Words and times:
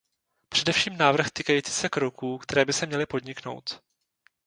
Především 0.49 0.97
návrh 0.97 1.31
týkající 1.33 1.71
se 1.71 1.89
kroků, 1.89 2.37
které 2.37 2.65
by 2.65 2.73
se 2.73 2.85
měly 2.85 3.05
podniknout. 3.05 3.81